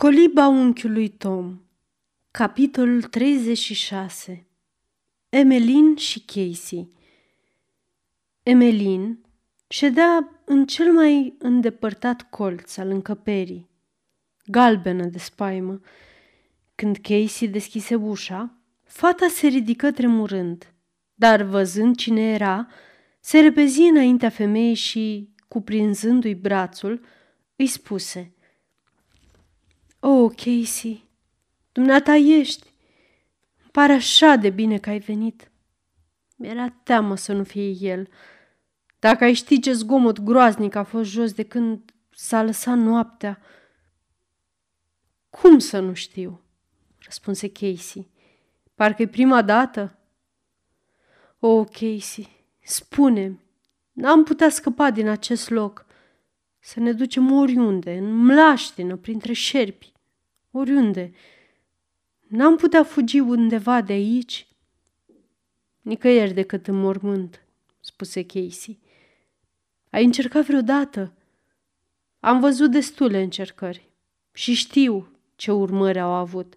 Coliba 0.00 0.46
unchiului 0.46 1.08
Tom 1.08 1.60
Capitolul 2.30 3.02
36 3.02 4.46
Emelin 5.28 5.96
și 5.96 6.20
Casey 6.20 6.90
Emelin 8.42 9.24
ședea 9.68 10.40
în 10.44 10.66
cel 10.66 10.92
mai 10.92 11.34
îndepărtat 11.38 12.30
colț 12.30 12.76
al 12.76 12.88
încăperii, 12.88 13.68
galbenă 14.46 15.04
de 15.04 15.18
spaimă. 15.18 15.80
Când 16.74 16.96
Casey 16.96 17.48
deschise 17.48 17.94
ușa, 17.94 18.58
fata 18.84 19.28
se 19.28 19.46
ridică 19.46 19.90
tremurând, 19.92 20.74
dar 21.14 21.42
văzând 21.42 21.96
cine 21.96 22.32
era, 22.32 22.68
se 23.20 23.40
repezi 23.40 23.80
înaintea 23.80 24.28
femeii 24.28 24.74
și, 24.74 25.34
cuprinzându-i 25.48 26.34
brațul, 26.34 27.04
îi 27.56 27.66
spuse– 27.66 28.32
Oh, 30.00 30.32
Casey, 30.36 31.04
dumneata 31.72 32.14
ești. 32.14 32.66
Îmi 33.60 33.70
pare 33.72 33.92
așa 33.92 34.36
de 34.36 34.50
bine 34.50 34.78
că 34.78 34.90
ai 34.90 34.98
venit. 34.98 35.50
Mi-era 36.36 36.68
teamă 36.82 37.16
să 37.16 37.32
nu 37.32 37.44
fie 37.44 37.68
el. 37.68 38.08
Dacă 38.98 39.24
ai 39.24 39.32
ști 39.32 39.60
ce 39.60 39.72
zgomot 39.72 40.20
groaznic 40.20 40.74
a 40.74 40.82
fost 40.82 41.10
jos 41.10 41.32
de 41.32 41.42
când 41.42 41.94
s-a 42.10 42.42
lăsat 42.42 42.76
noaptea. 42.76 43.40
Cum 45.30 45.58
să 45.58 45.80
nu 45.80 45.94
știu? 45.94 46.40
răspunse 46.98 47.50
Casey. 47.50 48.10
Parcă-i 48.74 49.06
prima 49.06 49.42
dată. 49.42 49.98
Oh, 51.38 51.66
Casey, 51.72 52.28
spune 52.62 53.40
n-am 53.92 54.24
putea 54.24 54.48
scăpa 54.48 54.90
din 54.90 55.08
acest 55.08 55.50
loc. 55.50 55.86
Să 56.62 56.80
ne 56.80 56.92
ducem 56.92 57.32
oriunde, 57.32 57.96
în 57.96 58.16
mlaștină, 58.16 58.96
printre 58.96 59.32
șerpi, 59.32 59.92
oriunde. 60.50 61.12
N-am 62.26 62.56
putea 62.56 62.84
fugi 62.84 63.18
undeva 63.18 63.80
de 63.80 63.92
aici? 63.92 64.48
Nicăieri 65.80 66.32
decât 66.32 66.66
în 66.66 66.74
mormânt, 66.74 67.44
spuse 67.80 68.24
Casey. 68.24 68.78
Ai 69.90 70.04
încercat 70.04 70.44
vreodată? 70.44 71.12
Am 72.20 72.40
văzut 72.40 72.70
destule 72.70 73.22
încercări 73.22 73.88
și 74.32 74.54
știu 74.54 75.08
ce 75.36 75.52
urmări 75.52 76.00
au 76.00 76.10
avut. 76.10 76.54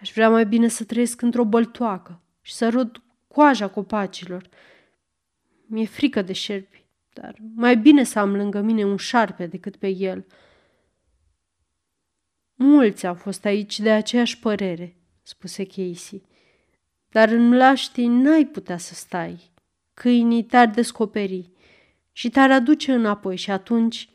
Aș 0.00 0.12
vrea 0.12 0.30
mai 0.30 0.46
bine 0.46 0.68
să 0.68 0.84
trăiesc 0.84 1.22
într-o 1.22 1.44
băltoacă 1.44 2.20
și 2.40 2.52
să 2.52 2.68
rod 2.68 3.02
coaja 3.28 3.68
copacilor. 3.68 4.48
Mi-e 5.66 5.86
frică 5.86 6.22
de 6.22 6.32
șerpi 6.32 6.83
dar 7.14 7.36
mai 7.54 7.76
bine 7.76 8.02
să 8.02 8.18
am 8.18 8.36
lângă 8.36 8.60
mine 8.60 8.84
un 8.84 8.96
șarpe 8.96 9.46
decât 9.46 9.76
pe 9.76 9.88
el. 9.88 10.26
Mulți 12.54 13.06
au 13.06 13.14
fost 13.14 13.44
aici 13.44 13.80
de 13.80 13.90
aceeași 13.90 14.38
părere, 14.38 14.96
spuse 15.22 15.66
Casey. 15.66 16.22
Dar 17.08 17.28
în 17.28 17.48
mlaștii 17.48 18.06
n-ai 18.06 18.44
putea 18.44 18.78
să 18.78 18.94
stai. 18.94 19.52
Câinii 19.94 20.44
te-ar 20.44 20.68
descoperi 20.68 21.50
și 22.12 22.30
te-ar 22.30 22.50
aduce 22.50 22.92
înapoi 22.92 23.36
și 23.36 23.50
atunci... 23.50 24.08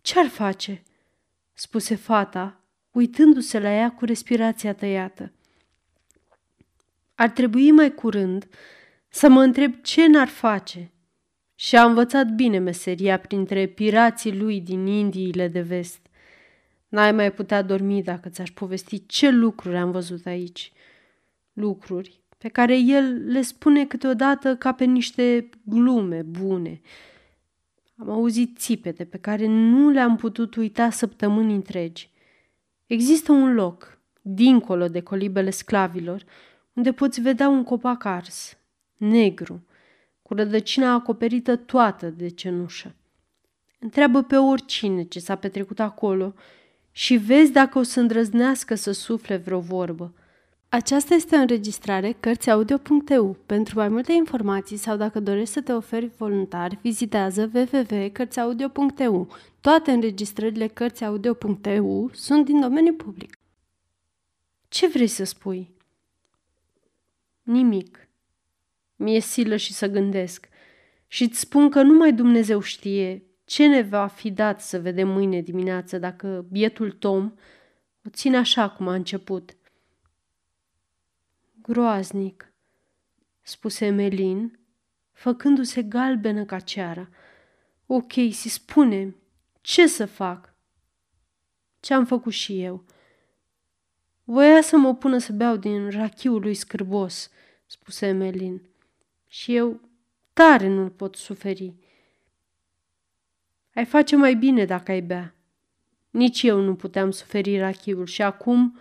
Ce-ar 0.00 0.26
face? 0.26 0.82
spuse 1.52 1.94
fata, 1.94 2.60
uitându-se 2.90 3.58
la 3.58 3.70
ea 3.70 3.90
cu 3.90 4.04
respirația 4.04 4.74
tăiată. 4.74 5.32
Ar 7.14 7.30
trebui 7.30 7.70
mai 7.70 7.94
curând 7.94 8.48
să 9.08 9.28
mă 9.28 9.42
întreb 9.42 9.74
ce 9.82 10.06
n-ar 10.06 10.28
face 10.28 10.92
și 11.60 11.76
a 11.76 11.84
învățat 11.84 12.26
bine 12.34 12.58
meseria 12.58 13.18
printre 13.18 13.66
pirații 13.66 14.36
lui 14.38 14.60
din 14.60 14.86
Indiile 14.86 15.48
de 15.48 15.60
vest. 15.60 16.06
N-ai 16.88 17.12
mai 17.12 17.32
putea 17.32 17.62
dormi 17.62 18.02
dacă 18.02 18.28
ți-aș 18.28 18.50
povesti 18.50 19.06
ce 19.06 19.30
lucruri 19.30 19.76
am 19.76 19.90
văzut 19.90 20.26
aici. 20.26 20.72
Lucruri 21.52 22.20
pe 22.38 22.48
care 22.48 22.78
el 22.78 23.24
le 23.26 23.42
spune 23.42 23.86
câteodată 23.86 24.56
ca 24.56 24.72
pe 24.72 24.84
niște 24.84 25.48
glume 25.62 26.22
bune. 26.22 26.80
Am 27.96 28.10
auzit 28.10 28.58
țipete 28.58 29.04
pe 29.04 29.18
care 29.18 29.46
nu 29.46 29.88
le-am 29.88 30.16
putut 30.16 30.54
uita 30.54 30.90
săptămâni 30.90 31.54
întregi. 31.54 32.10
Există 32.86 33.32
un 33.32 33.54
loc, 33.54 33.98
dincolo 34.22 34.88
de 34.88 35.00
colibele 35.00 35.50
sclavilor, 35.50 36.24
unde 36.72 36.92
poți 36.92 37.20
vedea 37.20 37.48
un 37.48 37.64
copac 37.64 38.04
ars, 38.04 38.58
negru, 38.96 39.62
cu 40.28 40.34
rădăcina 40.34 40.92
acoperită 40.92 41.56
toată 41.56 42.06
de 42.06 42.28
cenușă. 42.28 42.94
Întreabă 43.78 44.22
pe 44.22 44.36
oricine 44.36 45.02
ce 45.02 45.18
s-a 45.18 45.34
petrecut 45.34 45.80
acolo 45.80 46.34
și 46.90 47.16
vezi 47.16 47.52
dacă 47.52 47.78
o 47.78 47.82
să 47.82 48.00
îndrăznească 48.00 48.74
să 48.74 48.92
sufle 48.92 49.36
vreo 49.36 49.60
vorbă. 49.60 50.14
Aceasta 50.68 51.14
este 51.14 51.36
o 51.36 51.38
înregistrare 51.38 52.16
Cărțiaudio.eu. 52.20 53.36
Pentru 53.46 53.78
mai 53.78 53.88
multe 53.88 54.12
informații 54.12 54.76
sau 54.76 54.96
dacă 54.96 55.20
dorești 55.20 55.52
să 55.52 55.60
te 55.60 55.72
oferi 55.72 56.10
voluntar, 56.16 56.78
vizitează 56.82 57.50
www.cărțiaudio.eu. 57.54 59.28
Toate 59.60 59.90
înregistrările 59.90 60.66
Cărțiaudio.eu 60.66 62.10
sunt 62.12 62.44
din 62.44 62.60
domeniu 62.60 62.92
public. 62.92 63.38
Ce 64.68 64.86
vrei 64.86 65.06
să 65.06 65.24
spui? 65.24 65.70
Nimic. 67.42 68.07
Mi-e 68.98 69.20
silă 69.20 69.56
și 69.56 69.72
să 69.72 69.86
gândesc. 69.86 70.48
Și 71.06 71.22
îți 71.22 71.38
spun 71.38 71.70
că 71.70 71.82
numai 71.82 72.12
Dumnezeu 72.12 72.60
știe 72.60 73.22
ce 73.44 73.66
ne 73.66 73.82
va 73.82 74.06
fi 74.06 74.30
dat 74.30 74.60
să 74.60 74.80
vedem 74.80 75.08
mâine 75.08 75.40
dimineață 75.40 75.98
dacă 75.98 76.46
bietul 76.50 76.92
Tom 76.92 77.32
o 78.06 78.08
ține 78.10 78.36
așa 78.36 78.70
cum 78.70 78.88
a 78.88 78.94
început. 78.94 79.56
Groaznic, 81.62 82.52
spuse 83.42 83.86
Emelin, 83.86 84.58
făcându-se 85.12 85.82
galbenă 85.82 86.44
ca 86.44 86.58
ceara. 86.58 87.08
Ok, 87.86 88.12
si 88.12 88.48
spune 88.48 89.14
ce 89.60 89.86
să 89.86 90.06
fac? 90.06 90.54
Ce 91.80 91.94
am 91.94 92.04
făcut 92.04 92.32
și 92.32 92.62
eu? 92.62 92.84
Voia 94.24 94.60
să 94.60 94.76
mă 94.76 94.94
pună 94.94 95.18
să 95.18 95.32
beau 95.32 95.56
din 95.56 95.90
rachiul 95.90 96.40
lui 96.40 96.54
scârbos, 96.54 97.30
spuse 97.66 98.06
Emelin 98.06 98.68
și 99.28 99.54
eu 99.54 99.80
tare 100.32 100.68
nu-l 100.68 100.90
pot 100.90 101.16
suferi. 101.16 101.74
Ai 103.74 103.84
face 103.84 104.16
mai 104.16 104.34
bine 104.34 104.64
dacă 104.64 104.90
ai 104.90 105.00
bea. 105.00 105.34
Nici 106.10 106.42
eu 106.42 106.60
nu 106.60 106.74
puteam 106.74 107.10
suferi 107.10 107.58
rachiul 107.58 108.06
și 108.06 108.22
acum 108.22 108.78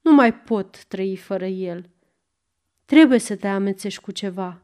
nu 0.00 0.12
mai 0.12 0.34
pot 0.34 0.84
trăi 0.84 1.16
fără 1.16 1.46
el. 1.46 1.90
Trebuie 2.84 3.18
să 3.18 3.36
te 3.36 3.48
amețești 3.48 4.00
cu 4.00 4.10
ceva. 4.10 4.62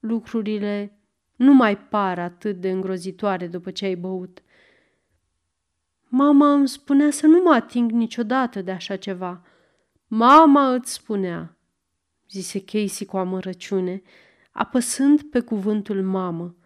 Lucrurile 0.00 0.98
nu 1.36 1.54
mai 1.54 1.78
par 1.78 2.18
atât 2.18 2.60
de 2.60 2.70
îngrozitoare 2.70 3.46
după 3.46 3.70
ce 3.70 3.84
ai 3.84 3.94
băut. 3.94 4.42
Mama 6.08 6.52
îmi 6.52 6.68
spunea 6.68 7.10
să 7.10 7.26
nu 7.26 7.42
mă 7.42 7.54
ating 7.54 7.90
niciodată 7.90 8.62
de 8.62 8.70
așa 8.70 8.96
ceva. 8.96 9.42
Mama 10.06 10.72
îți 10.72 10.92
spunea, 10.92 11.56
zise 12.30 12.64
Casey 12.64 13.06
cu 13.06 13.16
amărăciune, 13.16 14.02
apăsând 14.50 15.22
pe 15.22 15.40
cuvântul 15.40 16.02
mamă. 16.02 16.56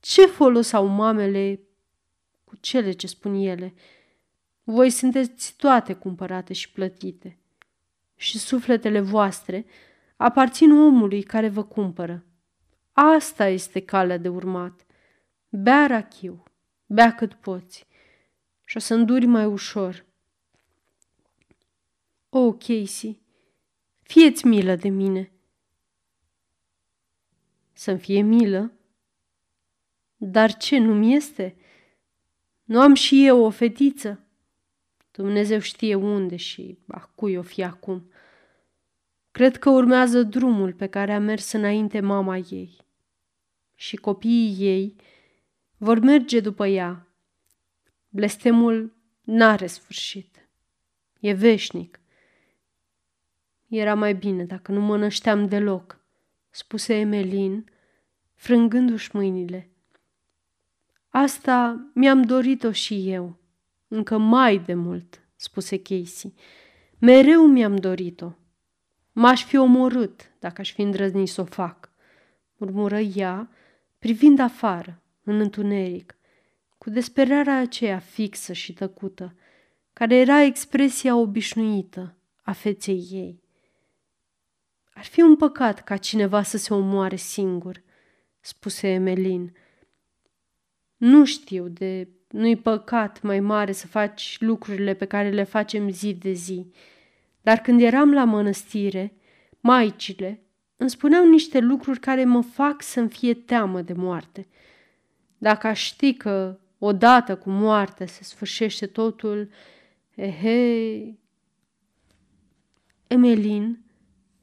Ce 0.00 0.26
folos 0.26 0.72
au 0.72 0.86
mamele 0.86 1.60
cu 2.44 2.56
cele 2.56 2.92
ce 2.92 3.06
spun 3.06 3.34
ele? 3.34 3.74
Voi 4.62 4.90
sunteți 4.90 5.54
toate 5.56 5.94
cumpărate 5.94 6.52
și 6.52 6.70
plătite. 6.70 7.38
Și 8.14 8.38
sufletele 8.38 9.00
voastre 9.00 9.66
aparțin 10.16 10.72
omului 10.72 11.22
care 11.22 11.48
vă 11.48 11.64
cumpără. 11.64 12.24
Asta 12.92 13.48
este 13.48 13.80
calea 13.80 14.18
de 14.18 14.28
urmat. 14.28 14.86
Bea 15.48 15.86
rachiu, 15.86 16.42
bea 16.86 17.14
cât 17.14 17.34
poți 17.34 17.86
și 18.64 18.76
o 18.76 18.80
să 18.80 18.94
înduri 18.94 19.26
mai 19.26 19.44
ușor. 19.44 20.04
O, 22.28 22.38
oh, 22.38 22.54
Casey, 22.58 23.20
fieți 24.02 24.46
milă 24.46 24.74
de 24.74 24.88
mine– 24.88 25.30
să-mi 27.78 27.98
fie 27.98 28.20
milă? 28.20 28.72
Dar 30.16 30.56
ce 30.56 30.78
nu-mi 30.78 31.14
este? 31.14 31.56
Nu 32.64 32.80
am 32.80 32.94
și 32.94 33.26
eu 33.26 33.44
o 33.44 33.50
fetiță? 33.50 34.26
Dumnezeu 35.10 35.58
știe 35.58 35.94
unde 35.94 36.36
și 36.36 36.78
a 36.86 37.10
cui 37.14 37.36
o 37.36 37.42
fi 37.42 37.62
acum. 37.62 38.10
Cred 39.30 39.56
că 39.56 39.70
urmează 39.70 40.22
drumul 40.22 40.72
pe 40.72 40.86
care 40.86 41.12
a 41.12 41.18
mers 41.18 41.52
înainte 41.52 42.00
mama 42.00 42.36
ei. 42.36 42.76
Și 43.74 43.96
copiii 43.96 44.56
ei 44.58 44.96
vor 45.76 45.98
merge 45.98 46.40
după 46.40 46.66
ea. 46.66 47.06
Blestemul 48.08 48.96
n-are 49.22 49.66
sfârșit. 49.66 50.48
E 51.20 51.32
veșnic. 51.32 52.00
Era 53.68 53.94
mai 53.94 54.14
bine 54.14 54.44
dacă 54.44 54.72
nu 54.72 54.80
mă 54.80 54.96
nășteam 54.96 55.48
deloc 55.48 56.05
spuse 56.56 56.94
Emelin, 56.94 57.70
frângându-și 58.34 59.10
mâinile. 59.12 59.70
Asta 61.08 61.86
mi-am 61.94 62.22
dorit-o 62.22 62.72
și 62.72 63.10
eu, 63.10 63.36
încă 63.88 64.18
mai 64.18 64.58
de 64.58 64.74
mult, 64.74 65.20
spuse 65.34 65.82
Casey. 65.82 66.34
Mereu 66.98 67.46
mi-am 67.46 67.76
dorit-o. 67.76 68.32
M-aș 69.12 69.44
fi 69.44 69.56
omorât 69.56 70.32
dacă 70.38 70.60
aș 70.60 70.72
fi 70.72 70.80
îndrăznit 70.80 71.28
să 71.28 71.40
o 71.40 71.44
fac, 71.44 71.90
murmură 72.56 72.98
ea, 72.98 73.50
privind 73.98 74.38
afară, 74.38 75.02
în 75.22 75.40
întuneric, 75.40 76.16
cu 76.78 76.90
desperarea 76.90 77.58
aceea 77.58 77.98
fixă 77.98 78.52
și 78.52 78.72
tăcută, 78.72 79.34
care 79.92 80.16
era 80.16 80.42
expresia 80.42 81.16
obișnuită 81.16 82.16
a 82.42 82.52
feței 82.52 83.08
ei. 83.10 83.45
Ar 84.96 85.04
fi 85.04 85.20
un 85.20 85.36
păcat 85.36 85.84
ca 85.84 85.96
cineva 85.96 86.42
să 86.42 86.56
se 86.56 86.74
omoare 86.74 87.16
singur, 87.16 87.82
spuse 88.40 88.88
Emelin. 88.88 89.56
Nu 90.96 91.24
știu 91.24 91.68
de 91.68 92.08
nu-i 92.30 92.56
păcat 92.56 93.22
mai 93.22 93.40
mare 93.40 93.72
să 93.72 93.86
faci 93.86 94.36
lucrurile 94.40 94.94
pe 94.94 95.04
care 95.04 95.30
le 95.30 95.42
facem 95.42 95.90
zi 95.90 96.14
de 96.14 96.32
zi. 96.32 96.72
Dar 97.42 97.58
când 97.58 97.80
eram 97.80 98.12
la 98.12 98.24
mănăstire, 98.24 99.14
maicile 99.60 100.42
îmi 100.76 100.90
spuneau 100.90 101.28
niște 101.28 101.58
lucruri 101.58 102.00
care 102.00 102.24
mă 102.24 102.40
fac 102.40 102.82
să-mi 102.82 103.08
fie 103.08 103.34
teamă 103.34 103.82
de 103.82 103.92
moarte. 103.92 104.46
Dacă 105.38 105.66
aș 105.66 105.84
ști 105.84 106.14
că 106.14 106.58
odată 106.78 107.36
cu 107.36 107.50
moartea 107.50 108.06
se 108.06 108.24
sfârșește 108.24 108.86
totul, 108.86 109.50
ehe... 110.14 111.18
Emelin 113.06 113.85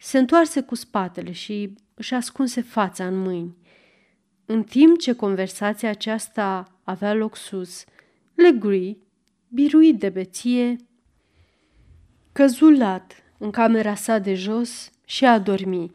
se 0.04 0.18
întoarse 0.18 0.62
cu 0.62 0.76
spatele 0.76 1.32
și 1.32 1.74
își 1.94 2.14
ascunse 2.14 2.62
fața 2.62 3.08
în 3.08 3.18
mâini. 3.18 3.58
În 4.46 4.64
timp 4.64 5.00
ce 5.00 5.14
conversația 5.14 5.90
aceasta 5.90 6.78
avea 6.84 7.14
loc 7.14 7.36
sus, 7.36 7.84
Legree, 8.36 8.98
biruit 9.48 10.00
de 10.00 10.10
beție, 10.10 10.76
căzulat 12.32 13.24
în 13.38 13.52
camera 13.52 13.96
sa 13.96 14.20
de 14.20 14.34
jos 14.34 14.92
și 15.06 15.26
a 15.26 15.40
dormi. 15.40 15.92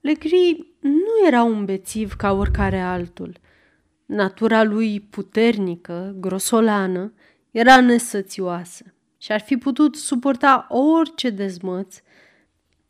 Legree 0.00 0.56
nu 0.80 1.26
era 1.26 1.42
un 1.42 1.64
bețiv 1.64 2.12
ca 2.12 2.32
oricare 2.32 2.80
altul. 2.80 3.36
Natura 4.06 4.62
lui 4.62 5.00
puternică, 5.00 6.16
grosolană, 6.20 7.12
era 7.50 7.80
nesățioasă 7.80 8.94
și 9.18 9.32
ar 9.32 9.40
fi 9.40 9.56
putut 9.56 9.96
suporta 9.96 10.66
orice 10.68 11.30
dezmăț 11.30 12.02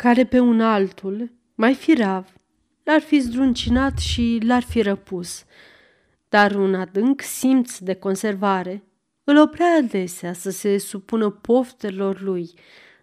care 0.02 0.24
pe 0.24 0.38
un 0.38 0.60
altul, 0.60 1.32
mai 1.54 1.74
firav, 1.74 2.32
l-ar 2.82 3.00
fi 3.00 3.18
zdruncinat 3.18 3.98
și 3.98 4.40
l-ar 4.46 4.62
fi 4.62 4.82
răpus. 4.82 5.44
Dar 6.28 6.54
un 6.54 6.74
adânc 6.74 7.20
simț 7.20 7.78
de 7.78 7.94
conservare 7.94 8.82
îl 9.24 9.38
oprea 9.38 9.76
adesea 9.78 10.32
să 10.32 10.50
se 10.50 10.78
supună 10.78 11.30
poftelor 11.30 12.20
lui, 12.20 12.50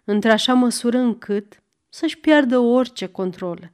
într-așa 0.04 0.54
măsură 0.54 0.98
încât 0.98 1.62
să-și 1.88 2.18
piardă 2.18 2.58
orice 2.58 3.06
control. 3.06 3.70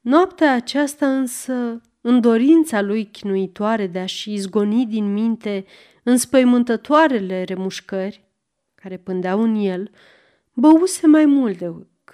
Noaptea 0.00 0.54
aceasta 0.54 1.16
însă, 1.16 1.80
în 2.00 2.20
dorința 2.20 2.80
lui 2.80 3.04
chinuitoare 3.04 3.86
de 3.86 3.98
a-și 3.98 4.32
izgoni 4.32 4.86
din 4.86 5.12
minte 5.12 5.64
înspăimântătoarele 6.02 7.42
remușcări 7.42 8.24
care 8.74 8.96
pândeau 8.96 9.42
în 9.42 9.54
el, 9.54 9.90
băuse 10.52 11.06
mai 11.06 11.24
mult 11.24 11.58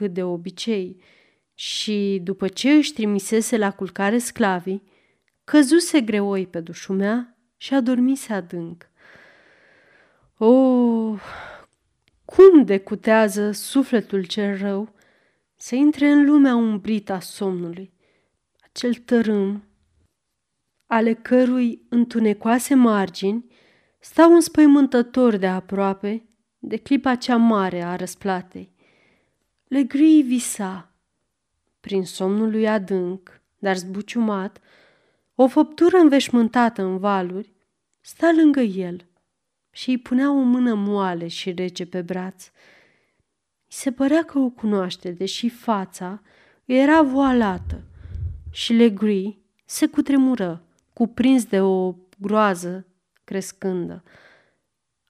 decât 0.00 0.14
de 0.14 0.22
obicei 0.22 1.02
și, 1.54 2.20
după 2.24 2.48
ce 2.48 2.70
își 2.70 2.92
trimisese 2.92 3.56
la 3.56 3.70
culcare 3.70 4.18
sclavii, 4.18 4.82
căzuse 5.44 6.00
greoi 6.00 6.46
pe 6.46 6.60
dușumea 6.60 7.38
și 7.56 7.74
adormise 7.74 8.32
adânc. 8.32 8.88
O, 10.38 10.46
oh, 10.46 11.20
cum 12.24 12.64
decutează 12.64 13.50
sufletul 13.50 14.24
cel 14.24 14.58
rău 14.58 14.94
să 15.56 15.74
intre 15.74 16.08
în 16.08 16.24
lumea 16.24 16.54
umbrită 16.54 17.12
a 17.12 17.20
somnului, 17.20 17.92
acel 18.62 18.94
tărâm 18.94 19.64
ale 20.86 21.14
cărui 21.14 21.86
întunecoase 21.88 22.74
margini 22.74 23.44
stau 23.98 24.34
înspăimântător 24.34 25.36
de 25.36 25.46
aproape 25.46 26.24
de 26.58 26.76
clipa 26.76 27.14
cea 27.14 27.36
mare 27.36 27.82
a 27.82 27.96
răsplatei. 27.96 28.78
Legrii 29.70 30.22
visa, 30.22 30.92
prin 31.80 32.04
somnul 32.04 32.50
lui 32.50 32.68
adânc, 32.68 33.40
dar 33.58 33.76
zbuciumat, 33.76 34.60
o 35.34 35.48
făptură 35.48 35.96
înveșmântată 35.96 36.82
în 36.82 36.98
valuri, 36.98 37.52
sta 38.00 38.32
lângă 38.36 38.60
el 38.60 39.06
și 39.70 39.90
îi 39.90 39.98
punea 39.98 40.30
o 40.30 40.40
mână 40.40 40.74
moale 40.74 41.28
și 41.28 41.52
rece 41.52 41.86
pe 41.86 42.02
braț. 42.02 42.44
I 43.66 43.72
se 43.72 43.92
părea 43.92 44.24
că 44.24 44.38
o 44.38 44.48
cunoaște, 44.48 45.10
deși 45.10 45.48
fața 45.48 46.22
era 46.64 47.02
voalată 47.02 47.82
și 48.50 48.72
Legree 48.72 49.36
se 49.64 49.86
cutremură, 49.86 50.62
cuprins 50.92 51.44
de 51.44 51.60
o 51.60 51.94
groază 52.18 52.86
crescândă. 53.24 54.02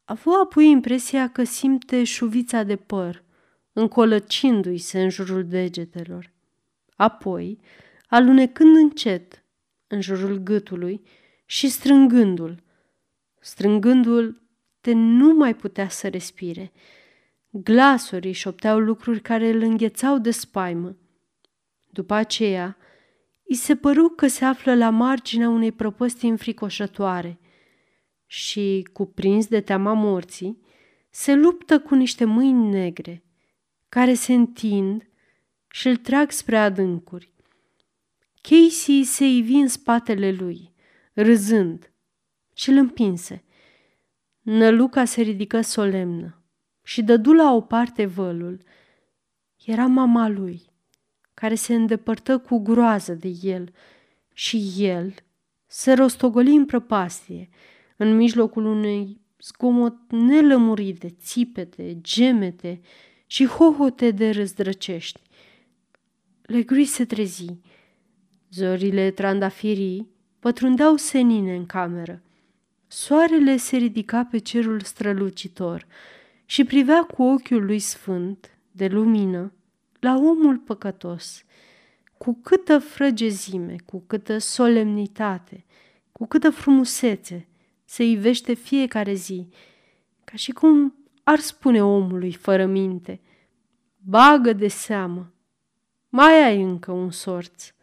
A 0.05 0.13
avut 0.13 0.35
apoi 0.43 0.71
impresia 0.71 1.29
că 1.29 1.45
simte 1.45 2.05
șuvița 2.05 2.63
de 2.63 2.77
păr, 2.77 3.25
încolăcindu-i 3.73 4.79
se 4.79 5.03
în 5.03 5.11
jurul 5.11 5.45
degetelor. 5.45 6.33
Apoi, 6.97 7.61
alunecând 8.09 8.77
încet 8.77 9.45
în 9.87 10.01
jurul 10.01 10.39
gâtului 10.39 11.03
și 11.45 11.69
strângându-l, 11.69 12.63
strângându-l 13.41 14.43
de 14.81 14.93
nu 14.93 15.35
mai 15.35 15.55
putea 15.55 15.89
să 15.89 16.09
respire. 16.09 16.73
Glasurii 17.51 18.33
șopteau 18.33 18.79
lucruri 18.79 19.21
care 19.21 19.49
îl 19.49 19.61
înghețau 19.63 20.19
de 20.19 20.31
spaimă. 20.31 20.97
După 21.91 22.15
aceea, 22.15 22.77
îi 23.45 23.55
se 23.55 23.77
păru 23.77 24.09
că 24.09 24.27
se 24.27 24.45
află 24.45 24.75
la 24.75 24.91
marginea 24.91 25.49
unei 25.49 25.73
prăpăstii 25.73 26.29
înfricoșătoare 26.29 27.39
și, 28.27 28.89
cuprins 28.93 29.47
de 29.47 29.61
teama 29.61 29.93
morții, 29.93 30.63
se 31.11 31.35
luptă 31.35 31.81
cu 31.81 31.95
niște 31.95 32.25
mâini 32.25 32.69
negre, 32.69 33.25
care 33.91 34.15
se 34.15 34.33
întind 34.35 35.09
și 35.69 35.89
îl 35.89 35.97
trag 35.97 36.31
spre 36.31 36.57
adâncuri. 36.57 37.33
Casey 38.41 39.05
se 39.05 39.25
ivi 39.25 39.55
în 39.55 39.69
spatele 39.69 40.33
lui, 40.33 40.73
râzând, 41.13 41.93
și 42.55 42.71
îl 42.71 42.77
împinse. 42.77 43.45
Năluca 44.41 45.05
se 45.05 45.23
ridică 45.23 45.61
solemnă 45.61 46.43
și 46.83 47.03
dădu 47.03 47.33
la 47.33 47.55
o 47.55 47.61
parte 47.61 48.07
vălul. 48.07 48.63
Era 49.65 49.87
mama 49.87 50.29
lui, 50.29 50.63
care 51.35 51.55
se 51.55 51.75
îndepărtă 51.75 52.39
cu 52.39 52.59
groază 52.59 53.15
de 53.15 53.33
el 53.43 53.73
și 54.35 54.73
el 54.77 55.15
se 55.67 55.93
rostogoli 55.93 56.55
în 56.55 56.67
prăpastie, 56.67 57.49
în 57.97 58.17
mijlocul 58.17 58.65
unei 58.65 59.21
zgomot 59.41 60.11
nelămurit 60.11 60.99
de 60.99 61.09
țipete, 61.09 61.99
gemete 62.01 62.81
și 63.33 63.47
hohote 63.47 64.11
de 64.11 64.31
răzdrăcești. 64.31 65.21
Legri 66.43 66.85
se 66.85 67.05
trezi. 67.05 67.59
Zorile 68.51 69.11
trandafirii 69.11 70.09
pătrundeau 70.39 70.97
senine 70.97 71.55
în 71.55 71.67
cameră. 71.67 72.23
Soarele 72.87 73.57
se 73.57 73.77
ridica 73.77 74.25
pe 74.25 74.39
cerul 74.39 74.81
strălucitor 74.81 75.87
și 76.45 76.65
privea 76.65 77.03
cu 77.03 77.23
ochiul 77.23 77.65
lui 77.65 77.79
sfânt, 77.79 78.59
de 78.71 78.87
lumină, 78.87 79.53
la 80.01 80.15
omul 80.17 80.59
păcătos. 80.59 81.45
Cu 82.19 82.39
câtă 82.43 82.79
frăgezime, 82.79 83.77
cu 83.85 84.03
câtă 84.07 84.39
solemnitate, 84.39 85.65
cu 86.13 86.27
câtă 86.27 86.51
frumusețe 86.51 87.49
se 87.85 88.05
ivește 88.05 88.55
fiecare 88.55 89.15
zi, 89.15 89.49
ca 90.25 90.37
și 90.37 90.53
cum 90.53 90.95
ar 91.31 91.39
spune 91.39 91.85
omului 91.85 92.33
fără 92.33 92.67
minte, 92.67 93.21
bagă 93.97 94.53
de 94.53 94.69
seamă, 94.69 95.33
mai 96.09 96.43
ai 96.43 96.63
încă 96.63 96.93
un 96.93 97.11
sorț, 97.11 97.75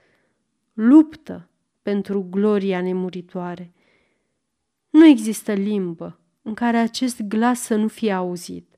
luptă 0.73 1.49
pentru 1.81 2.27
gloria 2.29 2.81
nemuritoare. 2.81 3.73
Nu 4.89 5.05
există 5.05 5.53
limbă 5.53 6.19
în 6.41 6.53
care 6.53 6.77
acest 6.77 7.21
glas 7.21 7.59
să 7.59 7.75
nu 7.75 7.87
fie 7.87 8.11
auzit, 8.11 8.75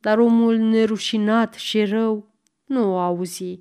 dar 0.00 0.18
omul 0.18 0.56
nerușinat 0.56 1.54
și 1.54 1.84
rău 1.84 2.34
nu 2.64 2.92
o 2.92 2.98
auzi. 2.98 3.58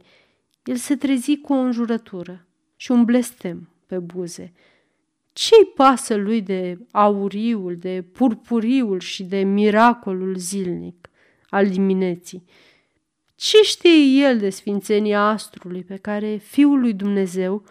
El 0.63 0.75
se 0.75 0.95
trezi 0.95 1.37
cu 1.37 1.53
o 1.53 1.57
înjurătură 1.57 2.47
și 2.75 2.91
un 2.91 3.05
blestem 3.05 3.69
pe 3.85 3.99
buze. 3.99 4.53
Ce-i 5.37 5.65
pasă 5.75 6.15
lui 6.15 6.41
de 6.41 6.77
auriul, 6.91 7.77
de 7.77 8.01
purpuriul 8.01 8.99
și 8.99 9.23
de 9.23 9.37
miracolul 9.37 10.35
zilnic 10.37 11.09
al 11.49 11.67
dimineții? 11.69 12.43
Ce 13.35 13.57
știe 13.61 14.25
el 14.25 14.37
de 14.37 14.49
sfințenia 14.49 15.21
astrului 15.21 15.83
pe 15.83 15.97
care 15.97 16.35
Fiul 16.35 16.79
lui 16.79 16.93
Dumnezeu 16.93 17.63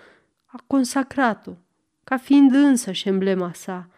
a 0.45 0.63
consacrat-o, 0.67 1.53
ca 2.05 2.17
fiind 2.17 2.55
însă 2.55 2.93
și 2.93 3.09
emblema 3.09 3.53
sa? 3.53 3.91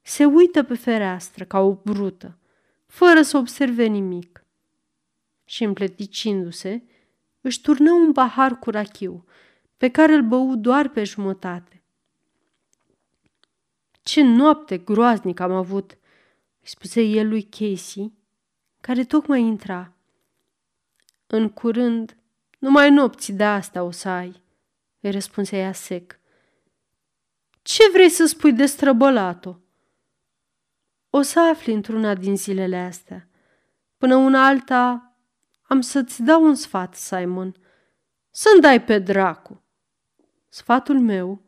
se 0.00 0.24
uită 0.24 0.62
pe 0.62 0.74
fereastră 0.74 1.44
ca 1.44 1.58
o 1.58 1.74
brută, 1.74 2.38
fără 2.86 3.22
să 3.22 3.36
observe 3.36 3.84
nimic. 3.84 4.44
Și 5.44 5.64
împleticindu-se, 5.64 6.82
își 7.40 7.60
turnă 7.60 7.92
un 7.92 8.12
pahar 8.12 8.58
cu 8.58 8.70
rachiu, 8.70 9.24
pe 9.76 9.88
care 9.88 10.12
îl 10.12 10.22
bău 10.22 10.56
doar 10.56 10.88
pe 10.88 11.04
jumătate. 11.04 11.81
Ce 14.02 14.22
noapte 14.22 14.78
groaznică 14.78 15.42
am 15.42 15.52
avut, 15.52 15.90
îi 16.60 16.68
spuse 16.68 17.02
el 17.02 17.28
lui 17.28 17.42
Casey, 17.42 18.12
care 18.80 19.04
tocmai 19.04 19.40
intra. 19.40 19.92
În 21.26 21.48
curând, 21.48 22.16
numai 22.58 22.90
nopți 22.90 23.32
de 23.32 23.44
asta 23.44 23.82
o 23.82 23.90
să 23.90 24.08
ai, 24.08 24.42
îi 25.00 25.10
răspunse 25.10 25.56
ea 25.56 25.72
sec. 25.72 26.20
Ce 27.62 27.82
vrei 27.92 28.08
să 28.08 28.26
spui 28.26 28.52
de 28.52 28.66
străbălat-o? 28.66 29.56
O 31.10 31.22
să 31.22 31.40
afli 31.40 31.72
într-una 31.72 32.14
din 32.14 32.36
zilele 32.36 32.76
astea. 32.76 33.28
Până 33.98 34.16
una 34.16 34.46
alta 34.46 35.12
am 35.62 35.80
să-ți 35.80 36.22
dau 36.22 36.44
un 36.44 36.54
sfat, 36.54 36.94
Simon. 36.94 37.54
Să-mi 38.30 38.60
dai 38.60 38.84
pe 38.84 38.98
dracu. 38.98 39.62
Sfatul 40.48 41.00
meu 41.00 41.42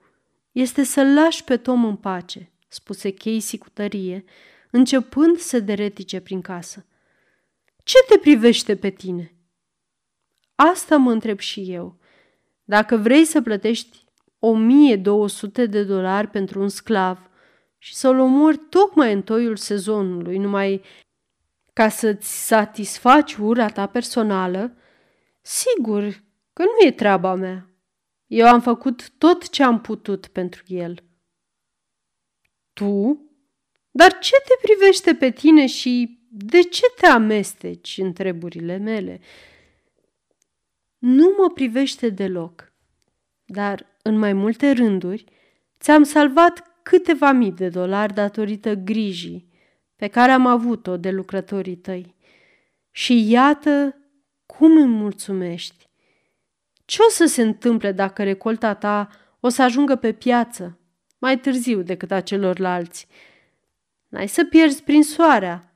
este 0.54 0.82
să-l 0.82 1.14
lași 1.14 1.44
pe 1.44 1.56
Tom 1.56 1.84
în 1.84 1.96
pace, 1.96 2.52
spuse 2.68 3.12
Casey 3.12 3.58
cu 3.58 3.70
tărie, 3.70 4.24
începând 4.70 5.36
să 5.36 5.60
deretice 5.60 6.20
prin 6.20 6.40
casă. 6.40 6.86
Ce 7.82 7.98
te 8.08 8.18
privește 8.18 8.76
pe 8.76 8.90
tine? 8.90 9.34
Asta 10.54 10.96
mă 10.96 11.12
întreb 11.12 11.38
și 11.38 11.72
eu. 11.72 11.98
Dacă 12.64 12.96
vrei 12.96 13.24
să 13.24 13.42
plătești 13.42 14.04
1200 14.38 15.66
de 15.66 15.84
dolari 15.84 16.28
pentru 16.28 16.60
un 16.60 16.68
sclav 16.68 17.30
și 17.78 17.94
să-l 17.94 18.18
omori 18.18 18.56
tocmai 18.56 19.12
în 19.12 19.22
toiul 19.22 19.56
sezonului, 19.56 20.38
numai 20.38 20.82
ca 21.72 21.88
să-ți 21.88 22.46
satisfaci 22.46 23.34
ura 23.34 23.68
ta 23.68 23.86
personală, 23.86 24.76
sigur 25.40 26.22
că 26.52 26.62
nu 26.62 26.86
e 26.86 26.90
treaba 26.90 27.34
mea. 27.34 27.73
Eu 28.34 28.46
am 28.46 28.60
făcut 28.60 29.10
tot 29.10 29.48
ce 29.48 29.62
am 29.62 29.80
putut 29.80 30.26
pentru 30.26 30.62
el. 30.66 31.02
Tu? 32.72 33.20
Dar 33.90 34.18
ce 34.18 34.34
te 34.44 34.66
privește 34.66 35.14
pe 35.14 35.30
tine 35.30 35.66
și 35.66 36.18
de 36.30 36.60
ce 36.62 36.82
te 36.96 37.06
amesteci 37.06 37.98
în 37.98 38.12
treburile 38.12 38.76
mele? 38.76 39.20
Nu 40.98 41.34
mă 41.38 41.50
privește 41.50 42.08
deloc, 42.08 42.72
dar 43.44 43.86
în 44.02 44.18
mai 44.18 44.32
multe 44.32 44.70
rânduri 44.70 45.24
ți-am 45.80 46.02
salvat 46.02 46.80
câteva 46.82 47.32
mii 47.32 47.52
de 47.52 47.68
dolari 47.68 48.14
datorită 48.14 48.74
grijii 48.74 49.48
pe 49.96 50.08
care 50.08 50.30
am 50.30 50.46
avut-o 50.46 50.96
de 50.96 51.10
lucrătorii 51.10 51.76
tăi. 51.76 52.14
Și 52.90 53.30
iată 53.30 53.96
cum 54.46 54.76
îmi 54.76 54.94
mulțumești. 54.94 55.88
Ce 56.84 57.02
o 57.02 57.10
să 57.10 57.26
se 57.26 57.42
întâmple 57.42 57.92
dacă 57.92 58.22
recolta 58.22 58.74
ta 58.74 59.08
o 59.40 59.48
să 59.48 59.62
ajungă 59.62 59.96
pe 59.96 60.12
piață 60.12 60.78
mai 61.18 61.38
târziu 61.38 61.82
decât 61.82 62.10
a 62.10 62.20
celorlalți? 62.20 63.06
N-ai 64.08 64.28
să 64.28 64.44
pierzi 64.44 64.82
prin 64.82 65.02
soarea. 65.02 65.74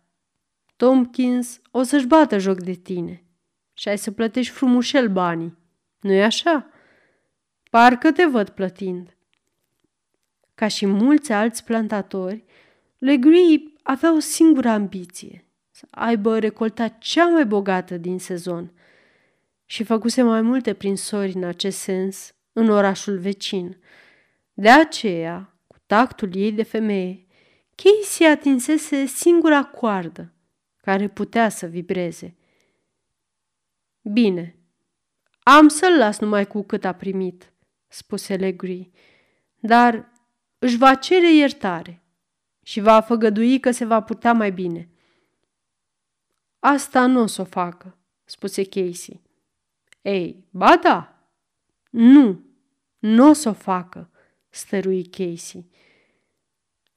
Tompkins 0.77 1.61
o 1.71 1.83
să-și 1.83 2.07
bată 2.07 2.38
joc 2.38 2.61
de 2.61 2.73
tine 2.73 3.25
și 3.73 3.88
ai 3.88 3.99
să 3.99 4.11
plătești 4.11 4.53
frumușel 4.53 5.09
banii. 5.09 5.57
Nu-i 6.00 6.23
așa? 6.23 6.71
Parcă 7.71 8.12
te 8.12 8.25
văd 8.25 8.49
plătind. 8.49 9.17
Ca 10.55 10.69
și 10.69 10.87
mulți 10.87 11.33
alți 11.33 11.65
plantatori, 11.65 12.45
Legree 12.99 13.73
avea 13.83 14.15
o 14.15 14.19
singură 14.19 14.69
ambiție, 14.69 15.45
să 15.71 15.87
aibă 15.91 16.38
recolta 16.38 16.88
cea 16.88 17.29
mai 17.29 17.47
bogată 17.47 17.97
din 17.97 18.19
sezon 18.19 18.73
și 19.71 19.85
făcuse 19.85 20.23
mai 20.23 20.43
multe 20.43 20.75
prinsori 20.75 21.33
în 21.35 21.45
acest 21.45 21.79
sens 21.79 22.35
în 22.53 22.69
orașul 22.69 23.19
vecin. 23.19 23.81
De 24.53 24.71
aceea, 24.71 25.59
cu 25.67 25.77
tactul 25.87 26.37
ei 26.37 26.53
de 26.53 26.63
femeie, 26.63 27.27
Casey 27.75 28.27
atinsese 28.27 29.07
singura 29.07 29.65
coardă 29.65 30.33
care 30.77 31.09
putea 31.09 31.49
să 31.49 31.67
vibreze. 31.67 32.37
Bine, 34.01 34.57
am 35.43 35.69
să-l 35.69 35.97
las 35.99 36.19
numai 36.19 36.47
cu 36.47 36.63
cât 36.63 36.85
a 36.85 36.93
primit, 36.93 37.53
spuse 37.89 38.37
Legree, 38.37 38.91
dar 39.61 40.13
își 40.59 40.77
va 40.77 40.95
cere 40.95 41.35
iertare 41.35 42.03
și 42.63 42.81
va 42.81 43.01
făgădui 43.01 43.61
că 43.61 43.71
se 43.71 43.85
va 43.85 44.03
purta 44.03 44.33
mai 44.33 44.53
bine. 44.53 44.91
Asta 46.59 47.07
nu 47.07 47.21
o 47.21 47.27
să 47.27 47.41
o 47.41 47.45
facă, 47.45 47.99
spuse 48.25 48.65
Casey. 48.65 49.27
Ei, 50.02 50.45
ba 50.50 50.76
da. 50.83 51.28
Nu, 51.90 52.45
nu 52.99 53.28
o 53.28 53.33
să 53.33 53.49
o 53.49 53.52
facă, 53.52 54.11
stărui 54.49 55.05
Casey. 55.05 55.71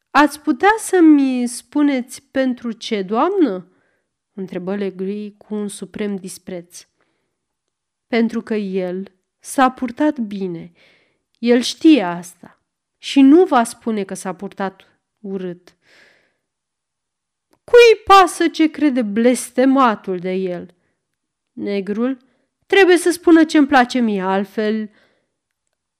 Ați 0.09 0.39
putea 0.41 0.73
să-mi 0.77 1.47
spuneți 1.47 2.23
pentru 2.23 2.71
ce, 2.71 3.01
doamnă? 3.01 3.71
întrebă 4.33 4.75
Legree 4.75 5.31
cu 5.37 5.53
un 5.55 5.67
suprem 5.67 6.15
dispreț. 6.15 6.87
Pentru 8.07 8.41
că 8.41 8.53
el 8.53 9.11
s-a 9.39 9.71
purtat 9.71 10.19
bine. 10.19 10.71
El 11.39 11.61
știe 11.61 12.03
asta 12.03 12.61
și 12.97 13.21
nu 13.21 13.45
va 13.45 13.63
spune 13.63 14.03
că 14.03 14.13
s-a 14.13 14.33
purtat 14.33 15.01
urât. 15.19 15.75
Cui 17.63 18.03
pasă 18.05 18.47
ce 18.47 18.71
crede 18.71 19.01
blestematul 19.01 20.19
de 20.19 20.31
el? 20.31 20.75
Negrul 21.51 22.17
trebuie 22.71 22.97
să 22.97 23.11
spună 23.11 23.43
ce-mi 23.43 23.67
place 23.67 23.99
mie, 23.99 24.21
altfel... 24.21 24.89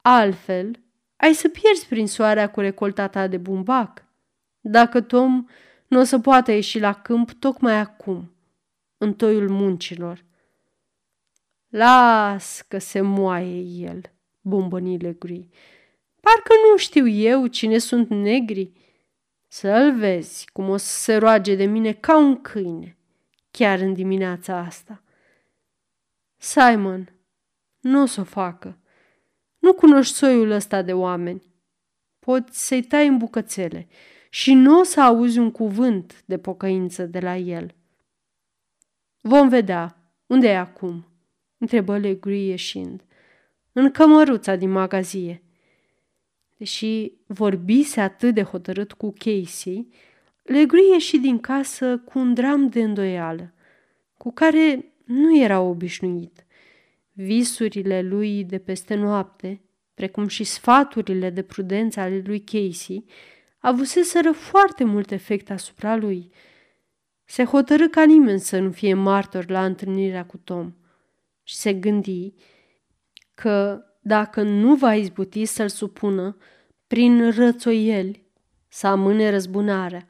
Altfel, 0.02 0.80
ai 1.16 1.34
să 1.34 1.50
pierzi 1.50 1.88
prin 1.88 2.08
soarea 2.08 2.50
cu 2.50 2.60
recolta 2.60 3.08
ta 3.08 3.28
de 3.28 3.38
bumbac. 3.38 4.06
Dacă 4.60 5.02
Tom 5.02 5.46
nu 5.88 6.00
o 6.00 6.04
să 6.04 6.20
poată 6.20 6.52
ieși 6.52 6.80
la 6.80 6.94
câmp 6.94 7.32
tocmai 7.32 7.80
acum, 7.80 8.36
în 8.98 9.14
toiul 9.14 9.50
muncilor. 9.50 10.26
Las 11.68 12.66
că 12.68 12.78
se 12.78 13.02
moaie 13.02 13.62
el, 13.62 14.02
bombănile 14.42 15.12
gri. 15.12 15.50
Parcă 16.22 16.54
nu 16.72 16.78
știu 16.78 17.08
eu 17.08 17.48
cine 17.48 17.78
sunt 17.78 18.10
negri. 18.10 18.72
Să-l 19.48 19.96
vezi 19.96 20.50
cum 20.54 20.70
o 20.70 20.78
să 20.78 21.00
se 21.00 21.16
roage 21.16 21.56
de 21.56 21.66
mine 21.66 21.94
ca 21.94 22.18
un 22.18 22.42
câine, 22.42 22.98
chiar 23.52 23.80
în 23.80 23.94
dimineața 23.94 24.58
asta. 24.58 25.04
Simon, 26.44 27.14
nu 27.80 28.02
o 28.02 28.06
să 28.06 28.22
o 28.22 28.24
facă. 28.24 28.80
Nu 29.60 29.74
cunoști 29.74 30.16
soiul 30.16 30.52
ăsta 30.52 30.82
de 30.82 30.94
oameni. 30.94 31.42
Poți 32.20 32.68
să-i 32.68 32.84
tai 32.84 33.08
în 33.08 33.18
bucățele 33.18 33.88
și 34.30 34.54
nu 34.54 34.80
o 34.80 34.84
să 34.84 35.02
auzi 35.02 35.40
un 35.40 35.52
cuvânt 35.52 36.24
de 36.26 36.38
pocăință 36.38 37.06
de 37.06 37.20
la 37.20 37.36
el. 37.36 37.76
Vom 39.22 39.50
vedea. 39.50 40.14
Unde 40.28 40.48
e 40.48 40.58
acum? 40.58 41.06
întrebă 41.58 41.98
Legree 41.98 42.46
ieșind. 42.46 43.04
În 43.72 43.92
cămăruța 43.92 44.56
din 44.56 44.70
magazie. 44.70 45.44
Deși 46.58 47.12
vorbise 47.26 48.02
atât 48.02 48.34
de 48.34 48.44
hotărât 48.44 48.94
cu 48.94 49.14
Casey, 49.18 49.88
Legree 50.44 50.92
ieși 50.92 51.18
din 51.18 51.40
casă 51.40 51.98
cu 51.98 52.20
un 52.20 52.34
dram 52.34 52.68
de 52.68 52.82
îndoială, 52.82 53.54
cu 54.18 54.32
care 54.32 54.91
nu 55.12 55.38
era 55.38 55.60
obișnuit. 55.60 56.46
Visurile 57.12 58.02
lui 58.02 58.44
de 58.44 58.58
peste 58.58 58.96
noapte, 58.96 59.62
precum 59.94 60.28
și 60.28 60.44
sfaturile 60.44 61.30
de 61.30 61.42
prudență 61.42 62.00
ale 62.00 62.22
lui 62.26 62.40
Casey, 62.40 63.06
avuseseră 63.60 64.32
foarte 64.32 64.84
mult 64.84 65.12
efect 65.12 65.50
asupra 65.50 65.96
lui. 65.96 66.32
Se 67.26 67.44
hotărâ 67.44 67.88
ca 67.88 68.04
nimeni 68.04 68.40
să 68.40 68.60
nu 68.60 68.72
fie 68.72 68.94
martor 68.94 69.50
la 69.50 69.66
întâlnirea 69.66 70.26
cu 70.26 70.38
Tom 70.38 70.74
și 71.44 71.56
se 71.56 71.74
gândi 71.74 72.34
că 73.34 73.86
dacă 74.02 74.42
nu 74.42 74.76
va 74.76 74.96
izbuti 74.96 75.46
să-l 75.46 75.70
supună 75.70 76.38
prin 76.88 77.32
rățoieli, 77.32 78.26
să 78.68 78.88
amâne 78.88 79.30
răzbunarea 79.30 80.08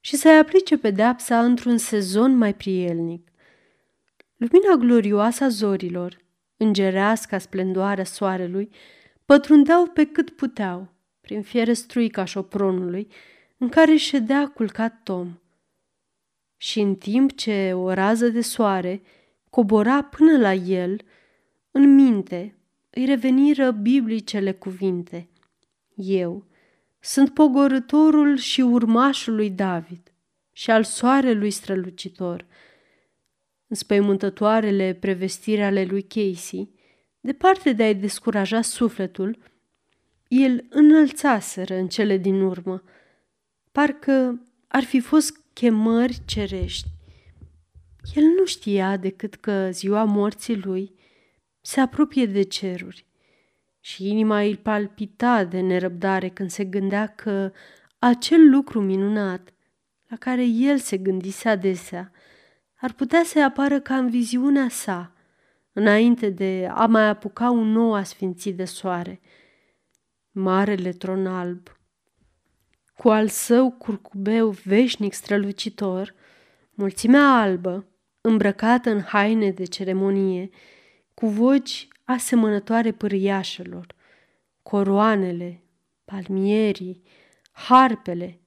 și 0.00 0.16
să-i 0.16 0.38
aplice 0.38 0.78
pedeapsa 0.78 1.44
într-un 1.44 1.76
sezon 1.76 2.36
mai 2.36 2.54
prielnic. 2.54 3.30
Lumina 4.36 4.74
glorioasă 4.78 5.44
a 5.44 5.48
zorilor, 5.48 6.18
îngereasca 6.56 7.38
splendoarea 7.38 8.04
soarelui, 8.04 8.70
pătrundeau 9.24 9.86
pe 9.86 10.04
cât 10.04 10.30
puteau 10.30 10.88
prin 11.20 11.42
fierestruica 11.42 12.24
șopronului 12.24 13.08
în 13.56 13.68
care 13.68 13.96
ședea 13.96 14.48
culcat 14.48 15.00
Tom. 15.02 15.38
Și 16.56 16.80
în 16.80 16.94
timp 16.94 17.32
ce 17.36 17.72
o 17.72 17.92
rază 17.92 18.28
de 18.28 18.40
soare 18.40 19.02
cobora 19.50 20.02
până 20.02 20.38
la 20.38 20.52
el, 20.52 21.00
în 21.70 21.94
minte 21.94 22.54
îi 22.90 23.04
reveniră 23.04 23.70
biblicele 23.70 24.52
cuvinte. 24.52 25.28
Eu 25.94 26.44
Sunt 27.00 27.34
pogorătorul 27.34 28.36
și 28.36 28.60
urmașul 28.60 29.34
lui 29.34 29.50
David 29.50 30.12
și 30.52 30.70
al 30.70 30.84
soarelui 30.84 31.50
strălucitor. 31.50 32.46
Înspăimântătoarele 33.66 34.92
prevestire 35.00 35.64
ale 35.64 35.84
lui 35.84 36.02
Casey, 36.02 36.70
departe 37.20 37.72
de 37.72 37.82
a-i 37.82 37.94
descuraja 37.94 38.60
sufletul, 38.60 39.38
el 40.28 40.66
înălțaseră 40.68 41.74
în 41.74 41.88
cele 41.88 42.16
din 42.16 42.40
urmă. 42.40 42.82
Parcă 43.72 44.42
ar 44.68 44.82
fi 44.82 45.00
fost 45.00 45.40
chemări 45.52 46.20
cerești. 46.24 46.88
El 48.14 48.24
nu 48.24 48.44
știa 48.44 48.96
decât 48.96 49.34
că 49.34 49.70
ziua 49.70 50.04
morții 50.04 50.56
lui 50.56 50.94
se 51.60 51.80
apropie 51.80 52.26
de 52.26 52.42
ceruri 52.42 53.06
și 53.80 54.08
inima 54.08 54.40
îi 54.40 54.56
palpita 54.56 55.44
de 55.44 55.60
nerăbdare 55.60 56.28
când 56.28 56.50
se 56.50 56.64
gândea 56.64 57.06
că 57.06 57.52
acel 57.98 58.48
lucru 58.50 58.80
minunat 58.80 59.52
la 60.08 60.16
care 60.16 60.44
el 60.44 60.78
se 60.78 60.96
gândise 60.96 61.48
adesea 61.48 62.12
ar 62.86 62.92
putea 62.92 63.22
să 63.24 63.42
apară 63.42 63.80
ca 63.80 63.96
în 63.96 64.10
viziunea 64.10 64.68
sa, 64.68 65.12
înainte 65.72 66.30
de 66.30 66.68
a 66.70 66.86
mai 66.86 67.08
apuca 67.08 67.50
un 67.50 67.68
nou 67.68 67.94
asfințit 67.94 68.56
de 68.56 68.64
soare. 68.64 69.20
Marele 70.30 70.92
tron 70.92 71.26
alb, 71.26 71.78
cu 72.96 73.08
al 73.08 73.28
său 73.28 73.70
curcubeu 73.70 74.48
veșnic 74.48 75.12
strălucitor, 75.12 76.14
mulțimea 76.74 77.40
albă, 77.40 77.86
îmbrăcată 78.20 78.90
în 78.90 79.00
haine 79.00 79.50
de 79.50 79.64
ceremonie, 79.64 80.50
cu 81.14 81.26
voci 81.26 81.88
asemănătoare 82.04 82.92
pâriașelor, 82.92 83.86
coroanele, 84.62 85.62
palmierii, 86.04 87.02
harpele, 87.52 88.40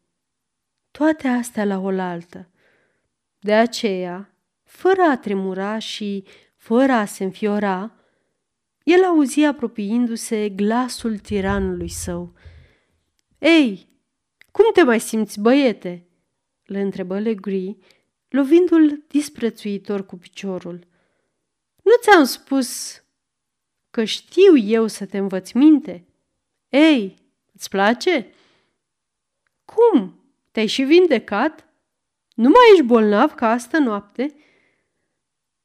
toate 0.91 1.27
astea 1.27 1.65
la 1.65 1.79
oaltă. 1.79 2.50
De 3.39 3.53
aceea, 3.53 4.34
fără 4.63 5.01
a 5.01 5.17
tremura 5.17 5.79
și 5.79 6.24
fără 6.55 6.91
a 6.91 7.05
se 7.05 7.24
înfiora, 7.24 7.93
el 8.84 9.03
auzi 9.03 9.43
apropiindu-se 9.43 10.50
glasul 10.50 11.17
tiranului 11.17 11.89
său. 11.89 12.34
Ei, 13.38 13.88
cum 14.51 14.65
te 14.74 14.84
mai 14.84 15.00
simți, 15.00 15.39
băiete?" 15.39 16.03
le 16.63 16.81
întrebă 16.81 17.19
Legri, 17.19 17.77
lovindu-l 18.29 19.03
disprețuitor 19.08 20.05
cu 20.05 20.17
piciorul. 20.17 20.88
Nu 21.84 21.91
ți-am 22.01 22.24
spus 22.24 23.01
că 23.89 24.03
știu 24.03 24.58
eu 24.58 24.88
să 24.88 25.05
te 25.05 25.17
învăț 25.17 25.51
minte? 25.51 26.05
Ei, 26.69 27.15
îți 27.53 27.69
place? 27.69 28.34
Cum? 29.65 30.24
Te-ai 30.51 30.65
și 30.67 30.84
vindecat? 30.84 31.69
Nu 32.39 32.50
mai 32.50 32.72
ești 32.72 32.86
bolnav 32.86 33.34
ca 33.34 33.50
astă 33.50 33.77
noapte? 33.77 34.22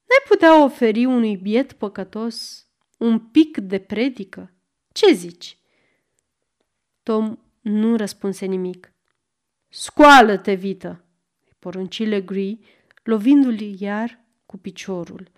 N-ai 0.07 0.25
putea 0.29 0.65
oferi 0.65 1.05
unui 1.05 1.37
biet 1.37 1.73
păcătos 1.73 2.67
un 2.99 3.19
pic 3.19 3.59
de 3.59 3.79
predică? 3.79 4.53
Ce 4.93 5.13
zici? 5.13 5.59
Tom 7.03 7.39
nu 7.61 7.97
răspunse 7.97 8.47
nimic. 8.47 8.93
Scoală-te, 9.69 10.55
Vită! 10.55 11.05
porunci 11.59 12.07
Legree, 12.07 12.59
lovindu-l 13.03 13.61
iar 13.81 14.25
cu 14.47 14.57
piciorul. 14.57 15.31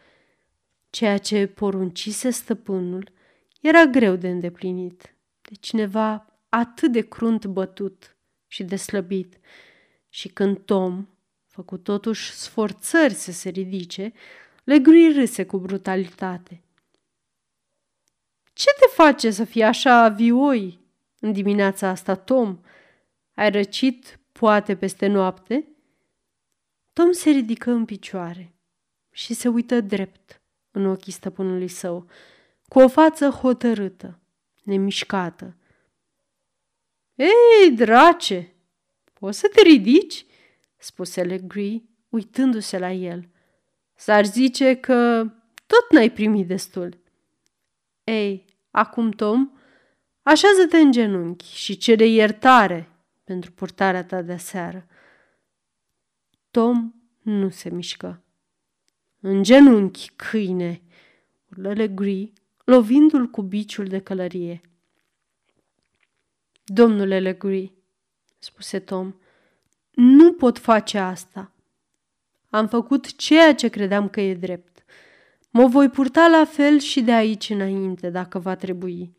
Ceea 0.91 1.19
ce 1.19 1.47
poruncise 1.47 2.31
stăpânul 2.31 3.13
era 3.61 3.85
greu 3.85 4.17
de 4.17 4.29
îndeplinit 4.29 5.17
de 5.41 5.55
cineva 5.61 6.41
atât 6.49 6.93
de 6.93 7.01
crunt 7.01 7.47
bătut 7.47 8.17
și 8.47 8.65
de 8.65 8.77
slăbit. 8.77 9.39
Și 10.09 10.29
când 10.29 10.59
Tom, 10.59 11.07
făcut 11.57 11.83
totuși 11.83 12.33
sforțări 12.33 13.15
să 13.15 13.33
se 13.33 13.49
ridice, 13.49 14.13
le 14.65 14.83
râse 15.15 15.47
cu 15.47 15.59
brutalitate. 15.59 16.63
Ce 18.53 18.71
te 18.81 18.87
face 18.95 19.31
să 19.31 19.45
fii 19.45 19.63
așa 19.63 20.09
vioi 20.09 20.81
în 21.21 21.33
dimineața 21.33 21.89
asta, 21.89 22.15
Tom? 22.15 22.59
Ai 23.35 23.51
răcit 23.51 24.19
poate 24.33 24.77
peste 24.77 25.07
noapte?" 25.07 25.69
Tom 26.93 27.13
se 27.13 27.31
ridică 27.31 27.71
în 27.71 27.85
picioare 27.85 28.55
și 29.11 29.35
se 29.35 29.49
uită 29.49 29.81
drept 29.81 30.41
în 30.71 30.87
ochii 30.87 31.13
stăpânului 31.13 31.69
său, 31.69 32.07
cu 32.69 32.79
o 32.79 32.89
față 32.89 33.29
hotărâtă, 33.29 34.19
nemișcată. 34.63 35.57
Ei, 37.15 37.71
drace, 37.75 38.55
poți 39.13 39.39
să 39.39 39.49
te 39.55 39.63
ridici?" 39.63 40.26
Spuse 40.87 41.23
Legree, 41.23 41.83
uitându-se 42.09 42.79
la 42.79 42.93
el. 42.93 43.29
S-ar 43.95 44.25
zice 44.25 44.75
că 44.75 45.27
tot 45.67 45.91
n-ai 45.91 46.11
primit 46.11 46.47
destul. 46.47 46.99
Ei, 48.05 48.45
acum, 48.71 49.11
Tom, 49.11 49.51
așează-te 50.23 50.77
în 50.77 50.93
genunchi 50.93 51.55
și 51.55 51.77
cere 51.77 52.07
iertare 52.07 52.91
pentru 53.25 53.53
purtarea 53.53 54.05
ta 54.05 54.23
de 54.23 54.37
seară. 54.37 54.87
Tom 56.51 56.95
nu 57.23 57.49
se 57.49 57.71
mișcă. 57.71 58.23
În 59.21 59.43
genunchi, 59.43 60.11
câine, 60.17 60.83
urlă 61.51 61.73
Legree, 61.73 62.33
lovindu-l 62.65 63.27
cu 63.27 63.43
biciul 63.43 63.87
de 63.87 64.01
călărie. 64.01 64.61
Domnule 66.65 67.21
Legree, 67.21 67.73
spuse 68.39 68.79
Tom, 68.81 69.15
nu 69.97 70.33
pot 70.33 70.59
face 70.59 70.99
asta. 70.99 71.53
Am 72.51 72.69
făcut 72.69 73.17
ceea 73.17 73.55
ce 73.55 73.69
credeam 73.69 74.09
că 74.09 74.21
e 74.21 74.35
drept. 74.35 74.85
Mă 75.51 75.67
voi 75.67 75.89
purta 75.89 76.27
la 76.27 76.45
fel 76.45 76.79
și 76.79 77.01
de 77.01 77.13
aici 77.13 77.51
înainte, 77.51 78.11
dacă 78.11 78.39
va 78.39 78.55
trebui. 78.55 79.17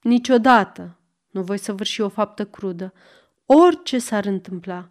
Niciodată 0.00 0.98
nu 1.30 1.42
voi 1.42 1.58
săvârși 1.58 2.00
o 2.00 2.08
faptă 2.08 2.46
crudă, 2.46 2.92
orice 3.46 3.98
s-ar 3.98 4.24
întâmpla. 4.24 4.88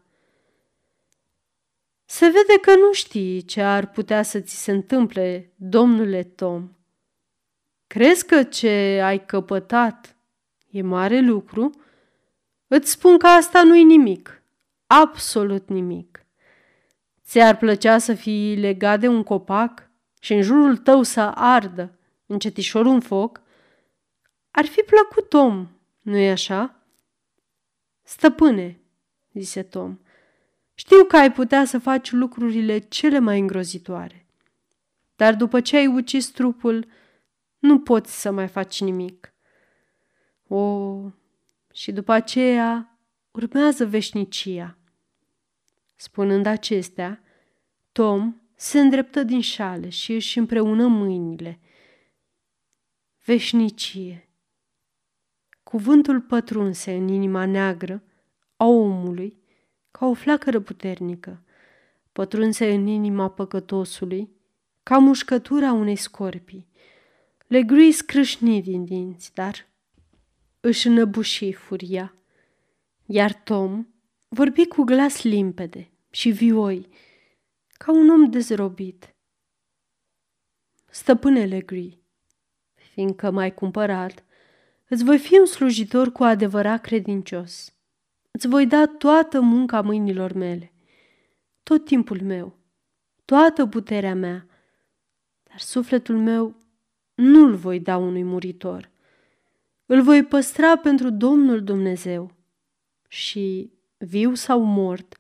Se 2.06 2.26
vede 2.26 2.60
că 2.62 2.76
nu 2.76 2.94
știi 2.94 3.42
ce 3.42 3.62
ar 3.62 3.90
putea 3.90 4.24
să 4.24 4.40
ți 4.40 4.64
se 4.64 4.72
întâmple, 4.72 5.54
domnule 5.56 6.24
Tom. 6.24 6.70
Crezi 7.88 8.26
că 8.26 8.44
ce 8.44 9.02
ai 9.04 9.26
căpătat 9.26 10.16
e 10.70 10.82
mare 10.82 11.20
lucru? 11.20 11.70
Îți 12.68 12.92
spun 12.92 13.18
că 13.18 13.28
asta 13.28 13.64
nu-i 13.64 13.84
nimic, 13.84 14.41
absolut 14.92 15.70
nimic. 15.70 16.26
Ți-ar 17.24 17.58
plăcea 17.58 17.98
să 17.98 18.14
fii 18.14 18.56
legat 18.56 19.00
de 19.00 19.08
un 19.08 19.24
copac 19.24 19.90
și 20.20 20.34
în 20.34 20.42
jurul 20.42 20.78
tău 20.78 21.04
să 21.04 21.22
ardă 21.36 21.98
încetișor 22.26 22.86
un 22.86 23.00
foc? 23.00 23.42
Ar 24.52 24.66
fi 24.66 24.82
plăcut 24.82 25.30
Tom, 25.30 25.68
nu-i 26.02 26.30
așa? 26.30 26.76
Stăpâne, 28.04 28.80
zise 29.34 29.64
Tom, 29.64 29.98
știu 30.74 31.04
că 31.04 31.18
ai 31.18 31.32
putea 31.32 31.66
să 31.66 31.80
faci 31.80 32.12
lucrurile 32.12 32.80
cele 32.80 33.20
mai 33.20 33.40
îngrozitoare. 33.40 34.26
Dar 35.16 35.36
după 35.36 35.62
ce 35.62 35.78
ai 35.78 35.88
ucis 35.88 36.30
trupul, 36.30 36.88
nu 37.60 37.80
poți 37.80 38.22
să 38.22 38.32
mai 38.32 38.48
faci 38.48 38.82
nimic. 38.82 39.34
O, 40.48 40.96
și 41.74 41.92
după 41.92 42.12
aceea 42.12 42.98
urmează 43.32 43.86
veșnicia. 43.86 44.76
Spunând 46.02 46.46
acestea, 46.46 47.24
Tom 47.92 48.36
se 48.56 48.80
îndreptă 48.80 49.24
din 49.24 49.42
șale 49.42 49.90
și 49.90 50.14
își 50.14 50.38
împreună 50.38 50.88
mâinile. 50.88 51.60
Veșnicie. 53.26 54.30
Cuvântul 55.64 56.22
pătrunse 56.22 56.94
în 56.94 57.08
inima 57.08 57.46
neagră 57.46 58.04
a 58.56 58.66
omului 58.66 59.42
ca 59.92 60.06
o 60.06 60.14
flacără 60.14 60.60
puternică, 60.60 61.44
pătrunse 62.12 62.74
în 62.74 62.88
inima 62.88 63.30
păcătosului, 63.30 64.30
ca 64.84 64.98
mușcătura 64.98 65.72
unei 65.72 65.96
scorpii. 65.96 66.68
Legree 67.48 67.92
scrâșni 67.92 68.62
din 68.62 68.86
dinți, 68.86 69.34
dar 69.34 69.68
își 70.60 70.88
înăbuși 70.88 71.52
furia. 71.52 72.16
Iar 73.06 73.34
Tom 73.34 73.86
vorbi 74.34 74.68
cu 74.68 74.84
glas 74.84 75.24
limpede 75.24 75.92
și 76.10 76.30
vioi, 76.30 76.88
ca 77.72 77.92
un 77.92 78.10
om 78.10 78.30
dezrobit. 78.30 79.16
Stăpâne 80.90 81.46
Legree, 81.46 82.00
fiindcă 82.74 83.32
m-ai 83.32 83.54
cumpărat, 83.54 84.24
îți 84.88 85.04
voi 85.04 85.18
fi 85.18 85.40
un 85.40 85.46
slujitor 85.46 86.12
cu 86.12 86.24
adevărat 86.24 86.82
credincios. 86.82 87.74
Îți 88.32 88.48
voi 88.48 88.68
da 88.68 88.86
toată 88.86 89.42
munca 89.42 89.82
mâinilor 89.82 90.34
mele, 90.34 90.74
tot 91.64 91.86
timpul 91.86 92.22
meu, 92.22 92.58
toată 93.26 93.68
puterea 93.68 94.16
mea, 94.16 94.48
dar 95.44 95.60
sufletul 95.60 96.18
meu 96.18 96.56
nu-l 97.16 97.56
voi 97.56 97.80
da 97.80 97.98
unui 97.98 98.24
muritor. 98.24 98.90
Îl 99.86 100.02
voi 100.02 100.24
păstra 100.24 100.78
pentru 100.78 101.10
Domnul 101.10 101.64
Dumnezeu 101.64 102.32
și, 103.08 103.72
viu 104.06 104.34
sau 104.34 104.62
mort, 104.62 105.18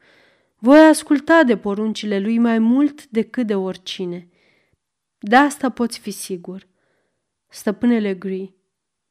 voi 0.57 0.79
asculta 0.79 1.43
de 1.43 1.57
poruncile 1.57 2.19
lui 2.19 2.37
mai 2.37 2.59
mult 2.59 3.07
decât 3.07 3.47
de 3.47 3.55
oricine. 3.55 4.29
De 5.19 5.35
asta 5.35 5.69
poți 5.69 5.99
fi 5.99 6.11
sigur. 6.11 6.67
Stăpânele 7.47 8.13
Gri, 8.13 8.53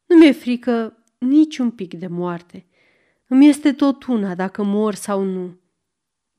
nu 0.07 0.17
mi-e 0.17 0.33
frică 0.33 1.05
nici 1.19 1.59
un 1.59 1.71
pic 1.71 1.95
de 1.95 2.07
moarte. 2.07 2.67
Îmi 3.27 3.49
este 3.49 3.73
tot 3.73 4.05
una 4.05 4.35
dacă 4.35 4.63
mor 4.63 4.95
sau 4.95 5.23
nu. 5.23 5.61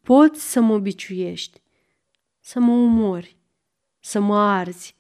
Poți 0.02 0.52
să 0.52 0.62
mă 0.62 0.80
biciuiești, 0.80 1.62
să 2.39 2.60
mă 2.60 2.72
umori, 2.72 3.38
să 4.00 4.20
mă 4.20 4.38
arzi. 4.38 4.96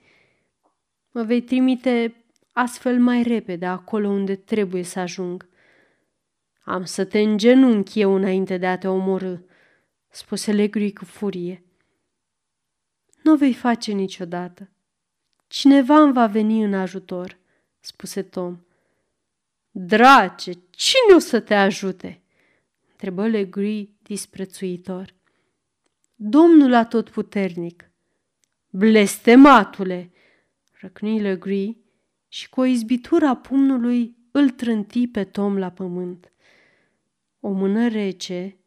Mă 1.11 1.23
vei 1.23 1.41
trimite 1.41 2.25
astfel 2.51 2.99
mai 2.99 3.23
repede 3.23 3.65
acolo 3.65 4.07
unde 4.07 4.35
trebuie 4.35 4.83
să 4.83 4.99
ajung. 4.99 5.49
Am 6.63 6.85
să 6.85 7.05
te 7.05 7.19
îngenunchi 7.19 7.99
eu 7.99 8.15
înainte 8.15 8.57
de 8.57 8.67
a 8.67 8.77
te 8.77 8.87
omorâ, 8.87 9.37
spuse 10.09 10.51
Legri 10.51 10.93
cu 10.93 11.05
furie. 11.05 11.63
Nu 13.23 13.31
o 13.31 13.35
vei 13.35 13.53
face 13.53 13.91
niciodată. 13.91 14.69
Cineva 15.47 16.01
îmi 16.01 16.13
va 16.13 16.27
veni 16.27 16.63
în 16.63 16.73
ajutor, 16.73 17.37
spuse 17.79 18.21
Tom. 18.21 18.59
Drace, 19.71 20.51
cine 20.69 21.15
o 21.15 21.19
să 21.19 21.39
te 21.39 21.53
ajute? 21.53 22.21
întrebă 22.91 23.27
Legri 23.27 23.89
disprețuitor. 24.01 25.13
Domnul 26.15 26.73
atotputernic. 26.73 27.91
Blestematule! 28.69 30.11
răcni 30.79 31.19
Legri 31.19 31.77
și 32.27 32.49
cu 32.49 32.59
o 32.59 32.65
izbitură 32.65 33.25
a 33.25 33.35
pumnului 33.35 34.15
îl 34.31 34.49
trânti 34.49 35.07
pe 35.07 35.23
Tom 35.23 35.57
la 35.57 35.69
pământ. 35.69 36.31
O 37.43 37.49
mână 37.49 37.87
rece, 37.87 38.57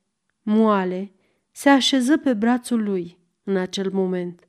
moale, 0.42 1.12
se 1.50 1.68
așeză 1.68 2.16
pe 2.18 2.34
brațul 2.34 2.82
lui 2.82 3.18
în 3.42 3.56
acel 3.56 3.90
moment. 3.90 4.46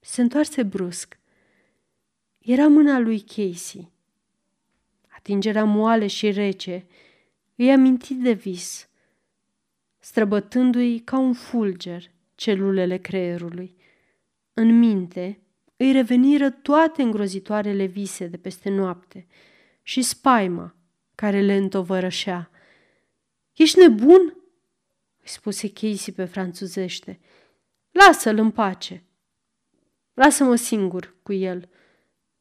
Se 0.00 0.20
întoarse 0.22 0.62
brusc. 0.62 1.18
Era 2.38 2.68
mâna 2.68 2.98
lui 2.98 3.20
Casey. 3.20 3.92
Atingerea 5.08 5.64
moale 5.64 6.06
și 6.06 6.30
rece 6.30 6.86
îi 7.56 7.72
aminti 7.72 8.14
de 8.14 8.32
vis, 8.32 8.88
străbătându-i 9.98 10.98
ca 10.98 11.18
un 11.18 11.32
fulger 11.32 12.10
celulele 12.34 12.96
creierului. 12.96 13.76
În 14.54 14.78
minte 14.78 15.38
îi 15.76 15.92
reveniră 15.92 16.50
toate 16.50 17.02
îngrozitoarele 17.02 17.84
vise 17.84 18.26
de 18.26 18.36
peste 18.36 18.70
noapte 18.70 19.26
și 19.82 20.02
spaima 20.02 20.74
care 21.14 21.40
le 21.40 21.56
întovărășea. 21.56 22.50
Ești 23.54 23.78
nebun?" 23.78 24.36
îi 25.20 25.28
spuse 25.28 25.72
Casey 25.72 26.14
pe 26.14 26.24
franțuzește. 26.24 27.20
Lasă-l 27.90 28.38
în 28.38 28.50
pace. 28.50 29.04
Lasă-mă 30.14 30.54
singur 30.54 31.14
cu 31.22 31.32
el. 31.32 31.68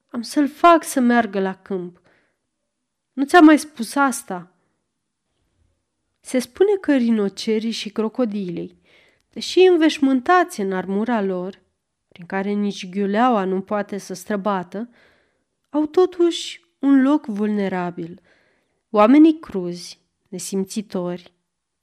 Am 0.08 0.21
să-l 0.21 0.47
fac 0.47 0.84
să 0.84 0.99
meargă 0.99 1.39
la 1.39 1.56
câmp. 1.56 2.02
Nu 3.13 3.26
ți-am 3.26 3.45
mai 3.45 3.60
spus 3.60 3.95
asta?" 3.95 4.47
Se 6.19 6.39
spune 6.39 6.76
că 6.82 6.95
rinocerii 6.95 7.71
și 7.71 7.89
crocodilii, 7.89 8.82
deși 9.30 9.60
înveșmântați 9.60 10.62
în 10.62 10.73
armura 10.73 11.21
lor, 11.21 11.62
prin 12.08 12.26
care 12.26 12.52
nici 12.52 12.89
ghiuleaua 12.89 13.43
nu 13.43 13.62
poate 13.62 13.97
să 13.97 14.13
străbată, 14.13 14.89
au 15.69 15.86
totuși 15.86 16.65
un 16.80 17.02
loc 17.02 17.26
vulnerabil. 17.26 18.21
Oamenii 18.89 19.39
cruzi, 19.39 20.03
nesimțitori, 20.34 21.34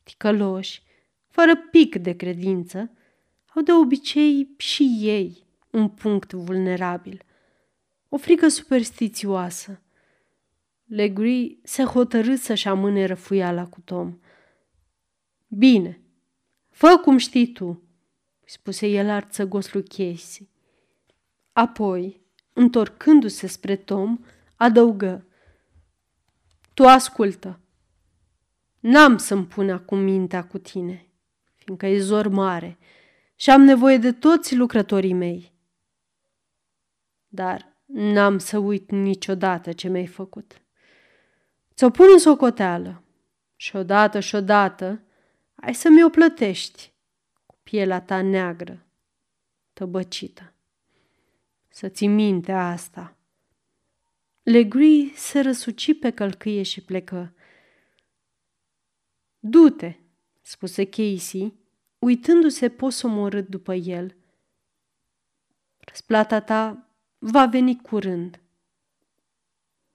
ticăloși, 0.02 0.82
fără 1.28 1.56
pic 1.56 1.96
de 1.96 2.16
credință, 2.16 2.90
au 3.54 3.62
de 3.62 3.72
obicei 3.72 4.54
și 4.56 4.98
ei 5.00 5.46
un 5.70 5.88
punct 5.88 6.32
vulnerabil, 6.32 7.22
o 8.08 8.16
frică 8.16 8.48
superstițioasă. 8.48 9.80
Legri 10.84 11.58
se 11.62 11.82
hotărâ 11.82 12.34
să-și 12.34 12.68
amâne 12.68 13.04
răfuiala 13.04 13.66
cu 13.66 13.80
Tom. 13.80 14.18
Bine, 15.48 16.00
fă 16.68 17.00
cum 17.02 17.16
știi 17.16 17.52
tu, 17.52 17.82
spuse 18.44 18.86
el 18.86 19.08
arțăgos 19.08 19.72
lui 19.72 19.82
Casey. 19.82 20.48
Apoi, 21.52 22.20
întorcându-se 22.52 23.46
spre 23.46 23.76
Tom, 23.76 24.18
adăugă. 24.56 25.24
Tu 26.74 26.84
ascultă. 26.84 27.60
N-am 28.80 29.16
să-mi 29.16 29.46
pun 29.46 29.70
acum 29.70 29.98
mintea 29.98 30.46
cu 30.46 30.58
tine, 30.58 31.06
fiindcă 31.54 31.86
e 31.86 31.98
zor 31.98 32.28
mare 32.28 32.78
și 33.34 33.50
am 33.50 33.62
nevoie 33.62 33.96
de 33.96 34.12
toți 34.12 34.56
lucrătorii 34.56 35.12
mei. 35.12 35.52
Dar 37.28 37.76
n-am 37.84 38.38
să 38.38 38.58
uit 38.58 38.90
niciodată 38.90 39.72
ce 39.72 39.88
mi-ai 39.88 40.06
făcut. 40.06 40.62
Ți-o 41.74 41.90
pun 41.90 42.06
în 42.12 42.18
socoteală 42.18 43.02
și 43.56 43.76
odată 43.76 44.20
și 44.20 44.34
odată 44.34 45.02
ai 45.54 45.74
să 45.74 45.88
mi-o 45.88 46.08
plătești 46.08 46.92
cu 47.46 47.58
pielea 47.62 48.00
ta 48.00 48.22
neagră, 48.22 48.86
tăbăcită. 49.72 50.52
Să 51.68 51.88
ți 51.88 52.06
minte 52.06 52.52
asta. 52.52 53.16
Legri 54.42 55.12
se 55.14 55.40
răsuci 55.40 55.98
pe 55.98 56.10
călcâie 56.10 56.62
și 56.62 56.80
plecă. 56.84 57.34
Du-te, 59.40 59.94
spuse 60.42 60.84
Casey, 60.84 61.54
uitându-se 61.98 62.68
posomorât 62.68 63.48
după 63.48 63.74
el. 63.74 64.16
Răsplata 65.78 66.40
ta 66.40 66.88
va 67.18 67.46
veni 67.46 67.80
curând. 67.80 68.40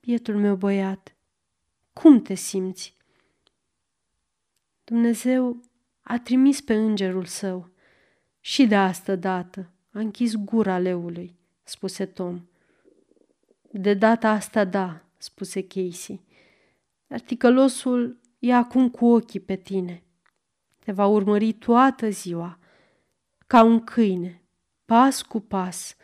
Bietul 0.00 0.36
meu 0.36 0.56
băiat, 0.56 1.16
cum 1.92 2.22
te 2.22 2.34
simți? 2.34 2.96
Dumnezeu 4.84 5.60
a 6.00 6.18
trimis 6.18 6.60
pe 6.60 6.74
îngerul 6.74 7.24
său 7.24 7.70
și 8.40 8.66
de 8.66 8.76
asta 8.76 9.16
dată 9.16 9.70
a 9.90 9.98
închis 9.98 10.34
gura 10.34 10.78
leului, 10.78 11.36
spuse 11.62 12.06
Tom. 12.06 12.46
De 13.70 13.94
data 13.94 14.30
asta 14.30 14.64
da, 14.64 15.04
spuse 15.18 15.66
Casey, 15.66 16.20
dar 17.06 17.20
ticălosul 17.20 18.20
e 18.38 18.54
acum 18.54 18.90
cu 18.90 19.06
ochii 19.06 19.40
pe 19.40 19.56
tine. 19.56 20.02
Te 20.84 20.92
va 20.92 21.06
urmări 21.06 21.52
toată 21.52 22.08
ziua, 22.08 22.58
ca 23.46 23.62
un 23.62 23.84
câine, 23.84 24.42
pas 24.84 25.22
cu 25.22 25.40
pas, 25.40 25.96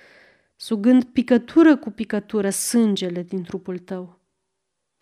sugând 0.56 1.04
picătură 1.04 1.76
cu 1.76 1.90
picătură 1.90 2.50
sângele 2.50 3.22
din 3.22 3.42
trupul 3.42 3.78
tău. 3.78 4.20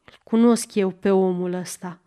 Îl 0.04 0.18
cunosc 0.24 0.74
eu 0.74 0.90
pe 0.90 1.10
omul 1.10 1.52
ăsta. 1.52 2.00